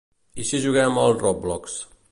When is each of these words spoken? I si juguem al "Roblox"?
I 0.43 0.45
si 0.51 0.61
juguem 0.63 0.99
al 1.03 1.15
"Roblox"? 1.21 1.79